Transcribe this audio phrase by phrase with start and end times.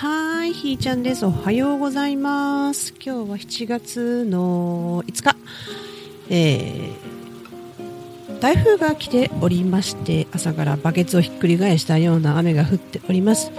[0.00, 1.26] はい、ひーちゃんです。
[1.26, 2.94] おはようございます。
[3.04, 5.36] 今日は7月の5日。
[6.30, 13.52] えー、台風が来ておりまして、朝からバケツをひっくり返したような雨が降っております。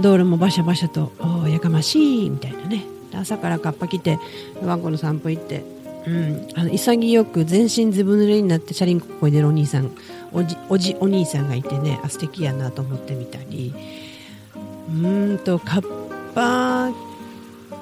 [0.00, 1.12] 道路もバシャバシャと
[1.48, 2.84] やかましいみたいなね。
[3.14, 4.18] 朝からカッパ来て、
[4.60, 5.62] ワンコの散歩行って、
[6.08, 9.92] うん、あの潔く全身ずぶ濡れになってチャリンコこいでるお兄さん
[10.32, 13.74] おじおじお兄さんがいてねあ素敵やなと思ってみたり
[14.88, 16.90] うんとカッパ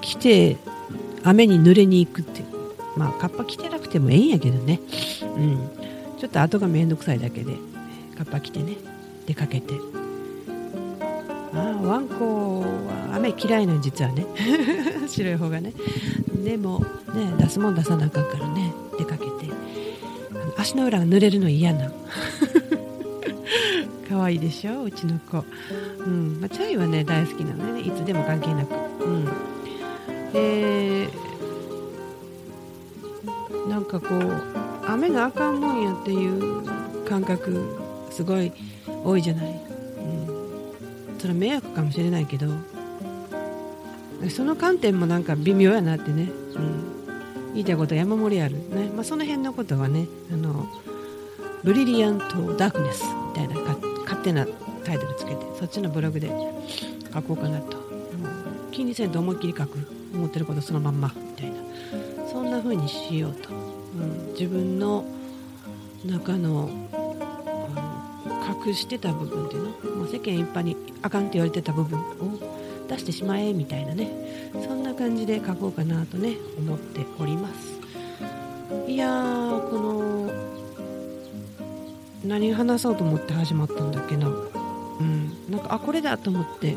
[0.01, 0.57] 着て
[1.23, 2.45] 雨に濡れに行くって。
[2.97, 4.81] まあカッパ着てなくてもええんやけどね、
[5.37, 5.71] うん、
[6.19, 7.55] ちょっと後が面倒くさいだけで
[8.17, 8.77] カッパ着てね。
[9.27, 9.75] 出かけて。
[11.53, 14.27] あワンコは雨嫌いなん実はね。
[15.09, 15.75] 白い方がね。
[16.43, 16.81] でも
[17.15, 18.73] ね出すもん出さなあかんからね。
[18.99, 19.53] 出かけて。
[20.57, 21.91] 足の裏が濡れるの嫌な。
[24.17, 25.45] 可愛いでしょうちの子、
[25.99, 26.41] うん。
[26.41, 27.81] まあ、チャイはね大好きなのでね。
[27.81, 29.25] いつでも関係なく、うん、
[30.33, 31.09] で
[33.69, 34.43] なんかこう
[34.87, 36.65] 雨があかんもんやっていう
[37.05, 37.79] 感覚
[38.11, 38.53] すごい
[39.05, 42.49] 多いじゃない、うん、それは迷惑かもしれないけど
[44.31, 50.67] その観点もなんか微妙やなってね、うん、言いたいこと山盛りあるね、まあ、その辺のことはねあの
[51.63, 53.57] ブリリアント・ダークネスみたいな
[54.07, 54.47] 勝手な
[54.85, 56.31] タイトルつけてそっちのブログで
[57.13, 57.77] 書こうかなと。
[58.71, 59.79] 気にせんと思いっきり書く
[60.15, 61.57] 思ってることそのまんまみたいな。
[62.31, 65.05] そんな風にしようと、うん、自分の
[66.05, 66.69] 中の
[68.67, 72.05] 隠してた部分っていうの、まあ、世間一般にあかんって言われてた部分を
[72.89, 74.51] 出してしまえみたいなね。
[74.53, 77.81] そんな感じで書こうかなとね思っております。
[78.87, 79.36] いや
[82.27, 84.29] 何話そうと思って始まったんだっけな。
[84.29, 85.33] うん。
[85.49, 86.77] なんかあこれだと思って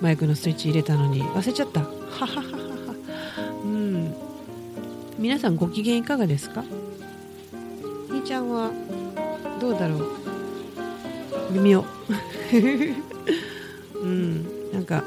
[0.00, 1.80] マイクのスイッチ入れたのに忘れちゃった。
[1.80, 2.42] はははは
[3.64, 4.14] うん。
[5.18, 6.62] 皆さんご機嫌いかがですか？
[6.62, 8.70] ひーちゃんは
[9.60, 10.06] どうだろう？
[11.52, 11.84] 微妙。
[13.94, 14.72] うん。
[14.72, 15.04] なんか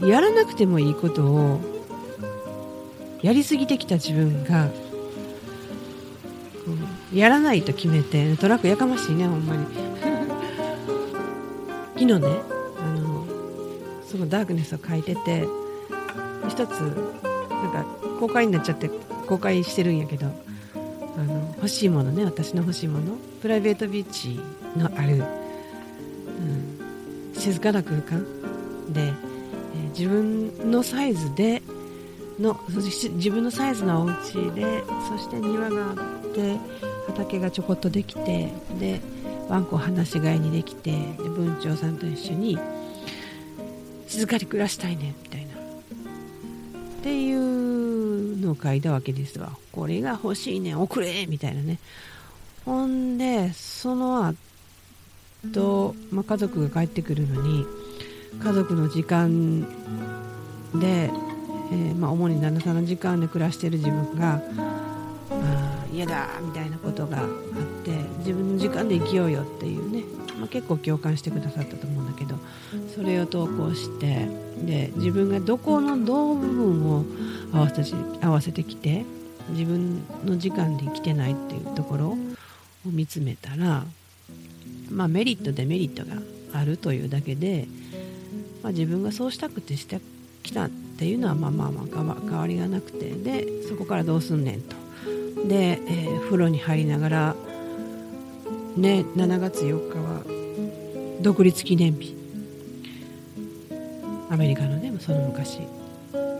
[0.00, 1.60] やらなくてもいいことを
[3.22, 4.68] やりすぎてきた自分が
[7.16, 9.64] やらないと決めてトラックやかましいねほんまに。
[11.94, 12.18] 昨日ね
[12.78, 13.24] あの
[14.06, 15.48] そのダークネスを書いてて
[16.46, 16.92] 一つなん
[17.72, 17.86] か
[18.20, 18.90] 公開になっちゃって
[19.26, 20.26] 公開してるんやけど
[20.76, 20.78] あ
[21.22, 24.38] の欲しいものね私の欲しいものプライベートビーチ
[24.76, 25.24] のある、
[27.34, 28.22] うん、静かな空間
[28.92, 29.14] で、え、
[29.98, 31.62] 自分のサイズで
[32.38, 34.14] の自分のサイズのお家
[34.54, 35.94] でそして庭があっ
[36.34, 36.58] て
[37.16, 39.00] 畑がちょこっとできてで
[39.48, 40.96] ワンコ放し飼いにできてで
[41.28, 42.58] 文鳥さんと一緒に
[44.06, 45.46] 静かに暮らしたいねみたいな。
[45.46, 45.56] っ
[47.02, 49.52] ていうのを書いたわけですわ。
[49.72, 51.78] これが欲しいね送れみたいなね。
[52.64, 54.34] ほんでその
[55.44, 57.64] 後、まあ、家族が帰ってくるのに
[58.42, 59.62] 家族の時間
[60.74, 64.42] で、えー、まあ、主に旦那さんの時間で暮らしてる自分が
[65.96, 67.26] 嫌だみたいなことがあっ
[67.82, 70.04] て自分の時間で生きようよっていうね、
[70.38, 72.36] まあ、結構共感してくださったと思うんだけど
[72.94, 74.28] それを投稿して
[74.62, 77.04] で自分がどこのどの部分を
[77.52, 79.06] 合わせて合わせてきて
[79.50, 82.16] 自分の時間で生きてないっていうところを
[82.84, 83.84] 見つめたら、
[84.90, 86.20] まあ、メリットデメリットが
[86.52, 87.68] あるというだけで、
[88.62, 90.00] まあ、自分がそうしたくてして
[90.42, 94.85] きたっていうのはまあまあまあ変わりがなくてでそこからどうすんねんと。
[95.44, 97.36] で、えー、風呂に入りながら、
[98.76, 100.22] ね、7月4日は
[101.22, 102.16] 独立記念日。
[104.28, 105.60] アメリカのねその昔。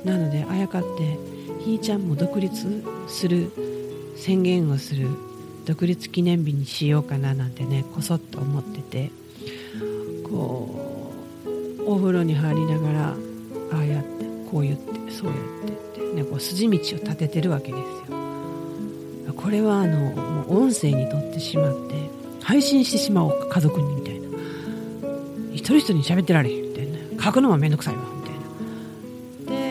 [0.05, 1.19] なのであやかって
[1.65, 3.51] ひーちゃんも独立する
[4.17, 5.09] 宣言をする
[5.65, 9.11] 独立記念日にしようかななんてねこそっと思ってて。
[10.29, 10.87] こう
[11.87, 13.17] お風呂に入りながら
[13.73, 15.37] ああやってこう言ってそうやっ
[15.95, 18.26] てってねこう筋道を立ててるわけですよ。
[19.37, 21.95] これはあの音声にとってしまって
[22.43, 24.27] 配信してしまおうか家族にみたいな。
[25.53, 26.87] 一人一人に喋ってられへんみたい
[27.17, 27.23] な。
[27.23, 28.41] 書くのはめんどくさいわみたいな。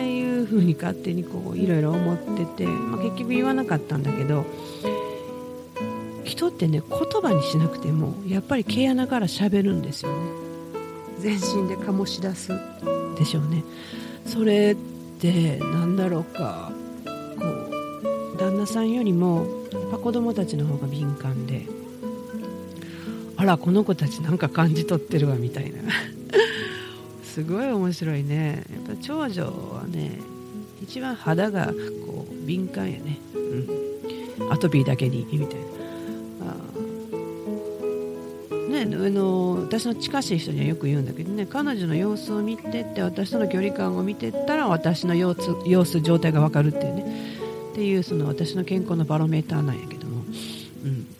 [0.02, 4.44] ていうふうに勝手にこういろいろ思ってて、まあ、結局言わなかったんだけど
[6.24, 10.16] 人ってね言葉にしなくてもやっぱり毛穴から喋るんですよね。
[11.18, 12.52] 全身で醸し出す。
[13.16, 13.64] でしょうね。
[14.26, 14.76] それっ
[15.18, 16.70] て何だろうか
[18.36, 21.66] 旦那さんよりもやっぱ子供たちの方が敏感で
[23.36, 25.78] あらこの子たちなんか感じ取ってるわみたいな。
[27.22, 28.64] すごい面白いね。
[28.72, 30.18] やっぱ長女はね
[30.82, 31.66] 一番肌が
[32.06, 33.18] こう敏感やね、
[34.38, 35.66] うん、アトピーだけにみたいな。
[38.66, 47.35] ね、あの私の近しい人にはよく言うんだけどね彼女の様子を見てって私との距離感を見てったら私の様子様子状態が分かるっていうね。
[47.76, 50.24] っていうその私の健康のバロメーターなんやけども、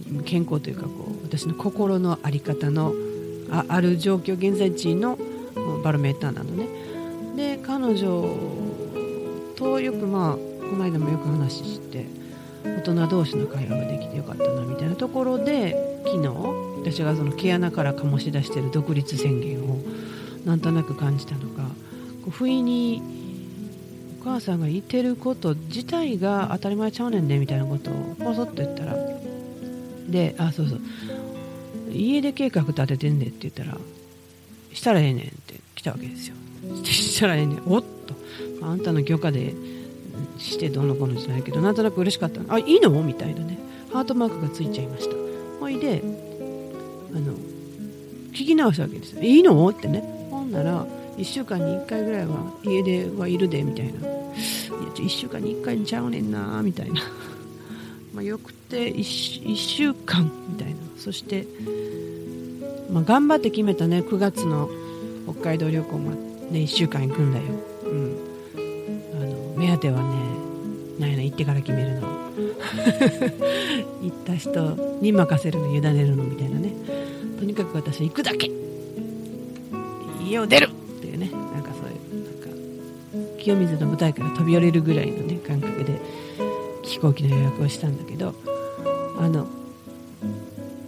[0.08, 2.94] うん、健康というかこう私の心の在り方の
[3.50, 5.18] あある状況現在地の
[5.84, 6.66] バロメーターなのね。
[7.36, 8.34] で彼女
[9.54, 12.06] とよくまあこの間もよく話して
[12.64, 16.28] 大人同士の会話ができてよかったなみたいなところで昨日
[16.78, 19.78] 私がその毛穴から醸し出してる独立宣言を
[20.46, 23.15] なんとなく感じたのがこう不意に
[24.26, 28.96] 母さんが言ってること自体が当たり前ちゃうねんでみたいなことをポソッと言ったら
[30.08, 30.80] であそうそう。
[31.92, 33.78] 家で計画立ててんねんって言ったら
[34.72, 36.34] したらええねんって来たわけですよ。
[36.84, 37.62] したらええねん。
[37.66, 38.14] おっと。
[38.66, 39.54] あんたの許可で
[40.38, 42.90] してどのこうのじゃないけどなんとなく嬉しかったあいいの？
[43.02, 43.58] みたいなね。
[43.92, 45.14] ハートマークがついちゃいました。
[45.60, 46.02] ほいで
[47.14, 47.32] あの
[48.32, 49.22] 聞き直したわけですよ。
[49.22, 49.68] いいの？
[49.68, 50.02] ってね。
[50.30, 50.84] ほんなら
[51.16, 54.15] 1週間に1回ぐらいは家ではいるでみたいな。
[54.84, 57.02] や1週間に1回ちゃうねんなみたいな。
[58.14, 60.76] まあよくて 1, 1週間みたいな。
[60.96, 61.46] そして、
[62.92, 64.68] まあ、頑張って決めたね9月の
[65.30, 66.18] 北海道旅行もね
[66.60, 67.44] 1週間行くんだよ、
[67.84, 68.16] うん、
[69.14, 70.16] あの目当てはね
[70.98, 72.16] なんやな行ってから決めるの。
[74.02, 76.72] 行った人に任せるの委ねるのみたいなね。
[77.38, 78.50] とにかく私行くだけ。
[80.26, 80.75] 家を出る。
[83.46, 86.00] 清水の舞台から飛び降りるぐらいのね感覚で
[86.82, 88.34] 飛行機の予約をしたんだけど
[89.20, 89.46] あの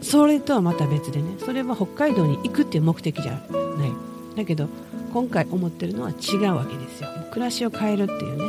[0.02, 1.36] それとはまた別でね。
[1.38, 3.92] それは北海道に行くっていう目的じゃない。
[4.36, 4.68] だけど
[5.12, 7.08] 今回思ってるのは違うわけですよ。
[7.30, 8.44] 暮らしを変えるっていうね、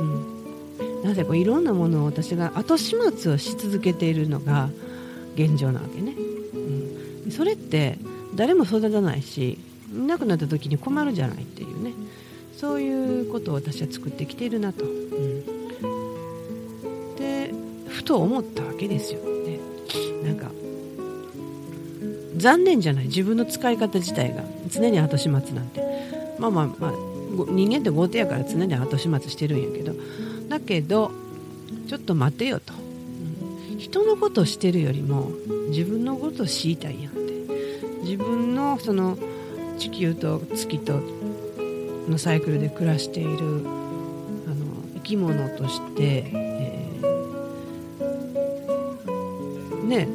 [0.00, 4.70] うん、なぜこういろんなものを私が後始末をし続けているのが
[5.34, 6.14] 現状なわけね、
[7.24, 7.98] うん、それって
[8.36, 9.58] 誰も育たないし
[9.92, 11.63] いなくなった時に困るじゃないって
[12.58, 15.44] そういうことを私は作ってきているなと、うん、
[17.16, 17.52] で
[17.88, 19.20] ふと思ったわけですよ。
[19.20, 19.58] ね。
[20.22, 20.50] なんか
[22.36, 23.04] 残念じゃない。
[23.06, 25.82] 自分の使い方自体が常に後始末なんて。
[26.38, 26.92] まあまあまあ
[27.50, 29.94] 人間って豪邸やから常に後始末してるんやけど。
[30.48, 31.10] だけど
[31.88, 32.72] ちょっと待てよと、
[33.72, 35.30] うん、人のことをしてるよりも
[35.68, 37.24] 自分のことを知りたいやんって。
[38.04, 39.16] 自分のその
[39.78, 41.00] 地球と月と
[42.08, 43.64] のサイクルで暮らしているあの
[44.94, 50.08] 生き物として、えー、ね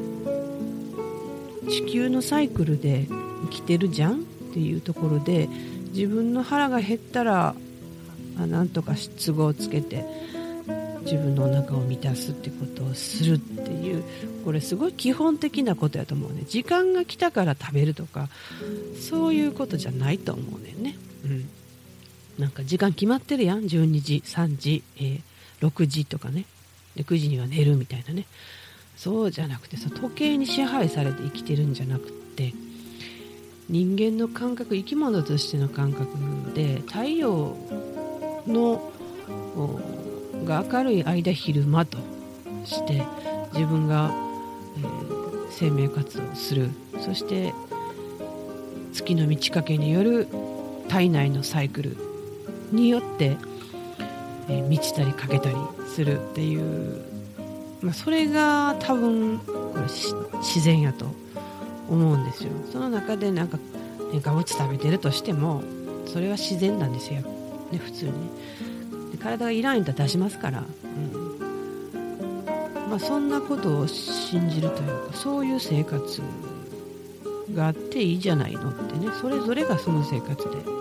[1.69, 3.07] 地球のサイクルで
[3.43, 4.17] 生きてるじゃんっ
[4.53, 5.47] ていうところで
[5.93, 7.55] 自分の腹が減ったら
[8.37, 10.05] あなんとか都合をつけて
[11.01, 14.03] 自分のお腹を満たすってことをするっていう
[14.45, 16.43] これすごい基本的なことやと思うね。
[16.47, 18.29] 時間が来たから食べるとか
[18.99, 20.97] そういうことじゃないと思うねんね。
[21.25, 21.49] うん。
[22.39, 23.65] なんか時間決まってるやん。
[23.65, 26.45] 12時3時、えー、6時とかね。
[26.95, 28.25] で9時には寝るみたいなね。
[28.95, 32.53] そうじゃなくてさ時計に支配されて生きてるんじゃなくって
[33.69, 36.09] 人間の感覚生き物としての感覚
[36.53, 37.55] で太陽
[38.45, 38.91] の
[40.43, 41.97] が明るい間昼間と
[42.65, 43.05] して
[43.53, 44.11] 自分が、
[44.77, 46.69] えー、生命活動をする。
[46.99, 47.53] そして
[48.91, 50.27] 月の満ち欠けによる
[50.89, 52.08] 体内のサイクル。
[52.71, 53.37] によって、
[54.47, 55.55] え、満ちたり欠けたり
[55.87, 57.09] するっていう
[57.81, 61.05] まあ、それが多分これ自然やと
[61.89, 62.51] 思うんですよ。
[62.71, 63.57] その中でなんか
[64.11, 65.63] 添加物食べてるとしても
[66.05, 67.21] それは自然なんですよ、
[67.71, 68.11] ね、普通に
[69.11, 71.29] で体がいらんと出しますから、うん。
[72.89, 76.21] まあ、そんなことを信じるというかそういう生活
[77.53, 79.07] があっていいじゃないのってね。
[79.21, 80.78] それぞれがその生活で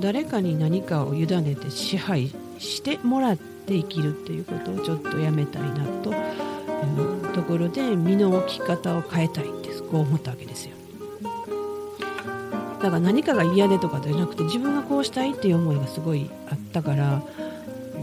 [0.00, 10.76] 誰かに何かを委ねて支配してもらって生きるっていうことをちょっとやめたいなというところで身の置き方を変えたいってこう思ったわけですよ。
[12.80, 17.22] だから何かが嫌でとかじゃなくて自分がこうしたいっていう思いがすごいあったから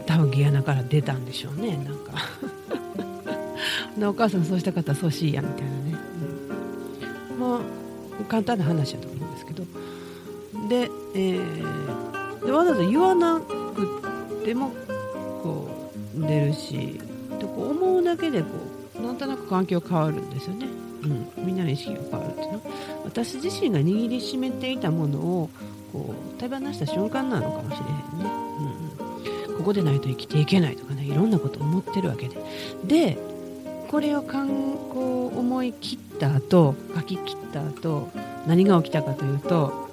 [0.06, 2.14] 多分ギアナから出たんでしょうねなんか。
[4.08, 5.98] お母さんそうしたかったらそうしいやみたいなね、
[7.32, 9.64] うん、まあ簡単な話だと思うんですけど。
[10.70, 11.87] で,、えー、
[12.52, 14.72] わざわざ言わなくても
[15.44, 15.70] こ
[16.18, 17.00] う出るし
[17.40, 18.48] とこう思うだけでこ
[19.00, 20.68] うなんとなく環境変わるんですよね。
[21.04, 21.08] う
[21.42, 22.62] ん、みんなの意識が変わるっていうの。
[23.06, 25.50] 私自身が握りしめていたものを
[25.94, 28.32] こう手放した瞬間なのかもしれへんね、
[29.48, 32.38] うんうん、ここでないと生きていけないとかねいろんなこと思ってるわけで。
[32.86, 33.18] で
[33.88, 34.50] これをかん
[34.94, 38.10] こう思い切った後書き切った後
[38.46, 39.87] 何が起きたかというと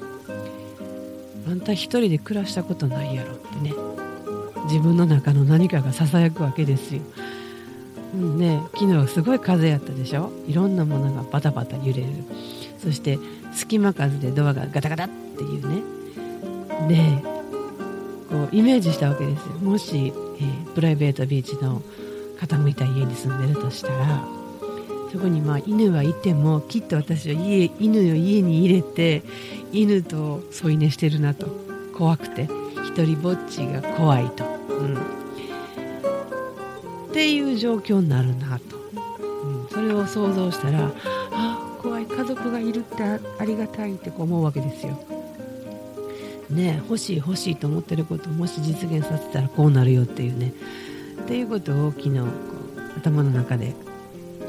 [1.46, 3.72] あんた一人で暮らしたことないやろってね。
[4.64, 7.02] 自分の中の何かがささやくわけですよ。
[8.14, 10.32] うんね、昨日すごい風やったでしょ？
[10.46, 12.06] いろんなものがバタバタ揺れる。
[12.78, 13.18] そして
[13.52, 15.82] 隙間風でドアがガタガタっていうね。
[16.88, 17.22] で
[18.30, 19.52] こうイメージしたわけですよ。
[19.60, 21.82] もし、えー、プライベートビーチの
[22.38, 24.43] 傾いた家に住んでるとしたら。
[25.14, 29.22] そこにまあ犬はいてもきっと私は家犬を家に入れて
[29.72, 31.46] 犬と添い寝してるなと。
[31.96, 32.48] 怖くて。
[32.94, 34.48] 一人ぼっちが怖いと、う
[34.84, 34.96] ん、
[37.08, 40.92] っていう状況になるなと、うん、それを想像したら
[41.32, 44.96] あ怖い家族がいるってありがたいってこう思うわけですよ。
[46.50, 50.52] ね欲しい欲しいと思ってることをもし実現させたらこうなるよっていうね。
[51.22, 52.20] っていうことを昨日
[52.96, 53.74] 頭の中で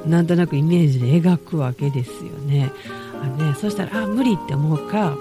[0.07, 2.71] なんとなくイメージで描くわけですよね。
[3.21, 5.17] あねそしたらあ無理って思うか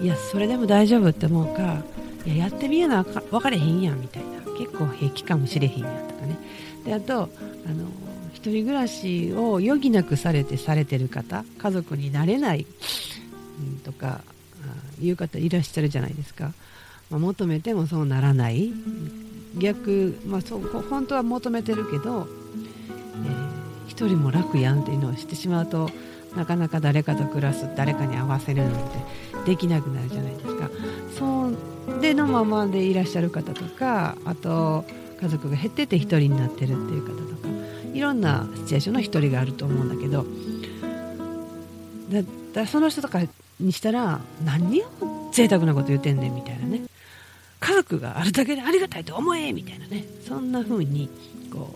[0.00, 1.82] いやそれでも大丈夫って思うか
[2.24, 4.40] いややってみやな分かれへんやんみたいな。
[4.60, 6.38] 結構平気かもしれへんやんとかね。
[6.84, 7.30] であとあの
[8.34, 12.66] 一人暮らしを余儀なくされてされてる方家族になれない、
[13.58, 14.20] うん、とか
[15.00, 16.52] いう方いらっしゃるじゃないですか、
[17.10, 18.72] まあ、求めてもそうならない。
[19.58, 22.28] 逆、まあ、そう本当は求めてるけど、
[24.00, 25.90] 一人も楽やんっていうのをしてしまうと
[26.34, 28.80] なかなか誰かと暮らす誰かに合わせるなんて
[29.44, 30.70] できなくなるじゃないですか。
[31.18, 34.86] そうでのままでいらっしゃる方とかあと
[35.20, 37.48] 家族が減ってて1人になってるっていう方とか
[37.92, 40.24] いろんなシチュエーションの1人があると思うんだけど
[42.10, 43.20] だだその人とか
[43.58, 46.84] にしたら何を贅沢なこと言ってんねんみたいなね。
[47.60, 50.06] 家族があるだけでありがたいと思えみたいなね。
[50.26, 51.10] そんな風に
[51.52, 51.68] こ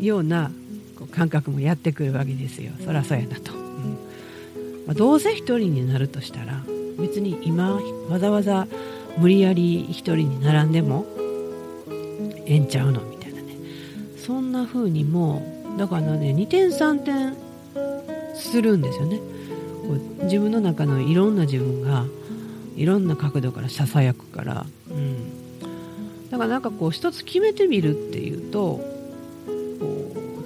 [0.00, 0.52] うような
[1.00, 2.70] こう感覚もやってくるわけですよ。
[2.84, 3.98] そりゃそうやなと、うん。
[4.86, 6.62] まあ、どうせ1人になるとしたら
[6.98, 8.68] 別に今わざわざ
[9.18, 11.06] 無理やり1人に並んでも
[12.46, 13.56] ええんちゃうのみたいなね。
[14.16, 15.42] そんな風にも
[15.78, 17.34] だからね2点3点
[18.34, 19.18] するんですよね。
[19.18, 22.04] こう自分の中のいろんな自分が
[22.76, 28.80] いろんな角度からささやくから、うん、だからなんかこう一つ決めてみるっていうと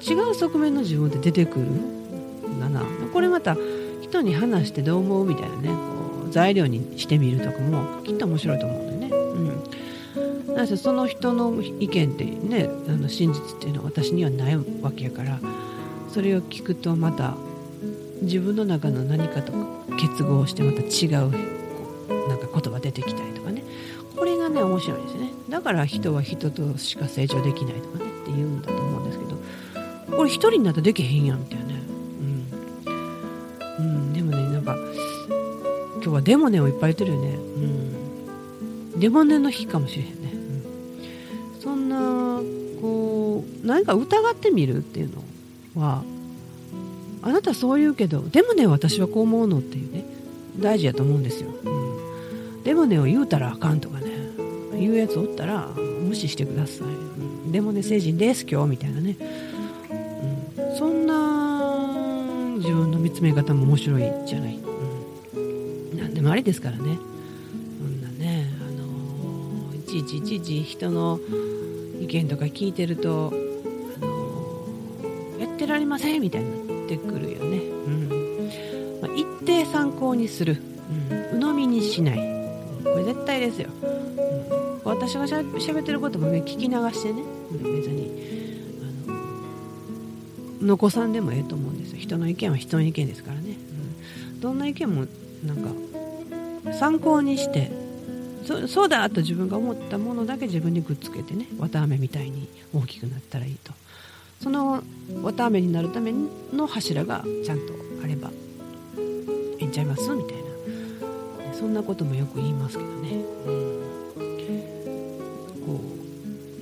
[0.06, 2.82] 違う側面の自分って出てくるんだな。
[3.12, 3.56] これまた
[4.02, 9.08] 人に話してどう思うみたいなねこう材料にしてみるとかもきっと面白いと思うんだよね。
[10.46, 15.40] うん、なぜその人の意見ってねあの真実っていうのは私にはないわけやから
[16.11, 17.34] それを聞くとまた
[18.23, 19.52] 自分の中の何かと
[19.96, 21.30] 結合してまた違う
[22.28, 23.64] なんか言葉出てきたりとかね。
[24.16, 25.32] これがね面白いですね。
[25.49, 28.84] だから人は人としか成長できないとかねって言うんだと
[30.25, 31.75] これ一人になったらできへんやんみたいなね。
[33.76, 34.75] うん、うん、でもねなんか
[35.97, 37.35] 今日はデモネをいっぱい言ってるよね。
[37.35, 39.00] うん。
[39.00, 40.33] デモネの日かもしれへんね、
[41.54, 42.40] うん、そんな
[42.81, 45.11] こう何か疑ってみるっていう
[45.76, 46.02] のは
[47.21, 50.07] あなたそう言うけどでもね私はこう思うのっていうね
[50.59, 54.14] 大事やと思うんですよ、うん、でもねを言うたらあかんとかね。
[54.73, 59.34] 言うやつおったら無視してください、うん、でもね成人です今日みたいなね。
[62.64, 66.99] 自分の見つめ方も面白いじゃない、うん、何でもありですからね。
[67.78, 71.21] そんなね、あのー、いちいちいちいち人の
[72.00, 73.35] 意見とか聞いてると、
[74.02, 78.09] あのー、やってられませんみたいになってくるよね、うん。
[79.02, 80.56] まあ、一定参考にする、
[80.90, 82.16] うん、鵜呑みにしない、
[82.83, 83.68] これ絶対ですよ、
[84.85, 88.34] うん、私がしゃべってることも、ね、聞き流してね、うん、別に
[90.64, 91.99] 残さんでもええと思うんですよ。
[91.99, 93.56] 人の意見は人の意見ですからね、
[94.33, 95.06] うん、どんな意見も
[95.44, 95.71] なんか
[96.78, 97.71] 参考にして
[98.68, 103.73] そうだと自分が思ったものだけ自分にくっつけてね綿あめみたいに大きくなったらいいと。
[104.40, 104.83] その
[105.23, 106.12] 綿あめになるため
[106.52, 108.30] の柱がちゃんとあれば
[108.99, 110.11] ええんちゃいます？
[110.11, 110.44] みたいな。
[111.54, 113.75] そんなこともよく言いますけどね、うん。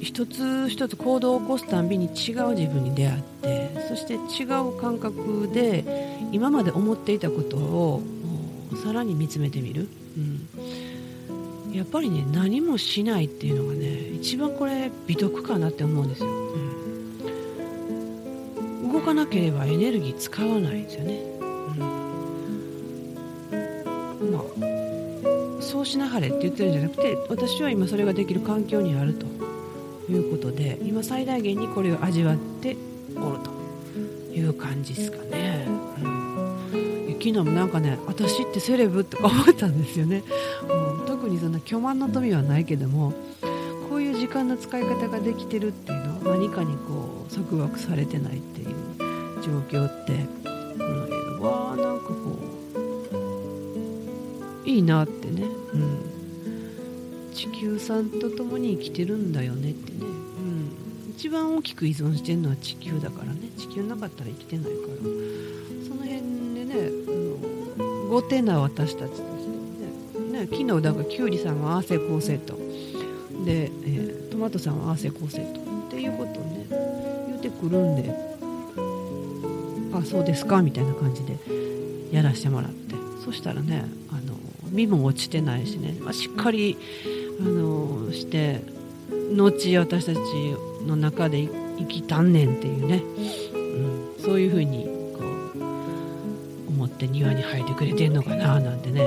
[0.00, 5.84] 一つ一つ行動を起こすたんびに違う自分に出会ってそして違う感覚で
[6.32, 8.02] 今まで思っていたことを
[8.82, 10.20] さらに見つめてみる、う
[11.70, 16.32] ん、やっぱりね何もしないっていうのがね一番これ美徳かなって思うんですよ、う
[18.86, 21.20] ん、動かなければエネルギー使わないですよね、
[24.20, 24.42] うん、まあ
[25.60, 29.26] そうしなはれって言ってるんじゃなくて私は今それができる環境にあると
[30.10, 32.76] いうことで今最大限にこれを味わって
[33.16, 33.51] おると。
[34.42, 35.66] いう感じですかね、
[36.02, 40.22] うん、昨日もなんかね私ってセレブとか思ったんですよね、
[40.62, 43.12] うん、特にそんな巨万の富はないけども
[43.88, 48.68] こういう時間の使い方ができてるっていうのは何かにこう束縛されてないっていう
[49.42, 50.12] 状況って、
[50.44, 52.14] うん、わあなんかこ
[54.64, 55.42] ういいなってね、
[55.75, 60.12] うん、地球さんと共に生きてるんだよねってね、
[61.23, 63.49] 一番大きく依存してるのは地球だからね。
[63.57, 64.76] 地球なかったら生きてないから。
[65.87, 66.21] その辺
[66.57, 66.75] でね、
[67.79, 69.23] うん、後手な私たちとして
[70.33, 72.57] ねね昨日だからきゅうりさんは汗構成と。
[73.45, 75.61] で、えー、トマトさんは汗構成と。
[75.61, 76.67] っていうことをね
[77.29, 78.12] 言うてくるんで
[79.93, 81.38] あそうですかみたいな感じで
[82.11, 82.97] やらしてもらって。
[83.25, 84.35] そしたらねあの
[84.73, 86.76] 身も落ちてないしね、まあ、しっかり
[87.38, 88.61] あのして
[89.37, 90.19] 後私たち
[90.86, 91.48] の中で
[91.78, 93.02] 生きたんねんっていうね、
[93.54, 99.02] うん、そういう風にこう思って庭に生えてくれてんのかななんてね。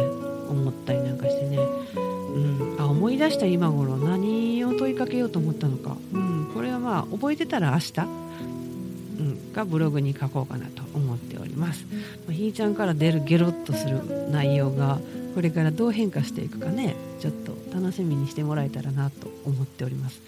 [0.50, 1.58] 思ったりなんかしてね。
[1.98, 3.98] うん、あ思い出した今頃。
[3.98, 11.86] 何を問いかけようと思ったのか、うん、これはまあ覚えてたら明日、うん、がブログに書こうかなと思っております、
[12.27, 15.00] まあ、ひーちゃんから出るゲロッとする内容が
[15.34, 16.96] これからどう変化していくかね。
[17.20, 20.22] ちょっと楽しみにしてもらえたらなと思っております。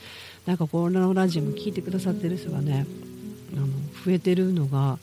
[0.47, 2.87] なんかこのラジオも聞いてくださってる人がね
[3.53, 3.67] あの
[4.05, 4.97] 増えてるのが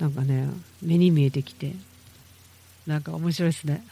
[0.00, 0.48] なんかね
[0.82, 1.74] 目に見えてきて
[2.84, 3.84] なんか面白いですね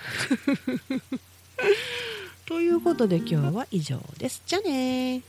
[2.46, 4.42] ということで今日は以上です。
[4.46, 5.22] じゃあね